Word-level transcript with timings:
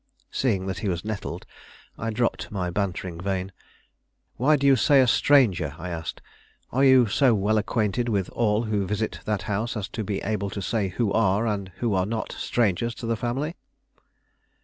Seeing 0.31 0.65
that 0.65 0.79
he 0.79 0.89
was 0.89 1.05
nettled, 1.05 1.45
I 1.95 2.09
dropped 2.09 2.49
my 2.51 2.71
bantering 2.71 3.21
vein. 3.21 3.51
"Why 4.35 4.55
do 4.55 4.65
you 4.65 4.75
say 4.75 4.99
a 4.99 5.05
stranger?" 5.05 5.75
I 5.77 5.89
asked; 5.91 6.23
"are 6.71 6.83
you 6.83 7.05
so 7.05 7.35
well 7.35 7.59
acquainted 7.59 8.09
with 8.09 8.27
all 8.31 8.63
who 8.63 8.87
visit 8.87 9.19
that 9.25 9.43
house 9.43 9.77
as 9.77 9.87
to 9.89 10.03
be 10.03 10.19
able 10.23 10.49
to 10.49 10.59
say 10.63 10.87
who 10.87 11.11
are 11.13 11.45
and 11.45 11.69
who 11.75 11.93
are 11.93 12.07
not 12.07 12.31
strangers 12.31 12.95
to 12.95 13.05
the 13.05 13.15
family? 13.15 13.55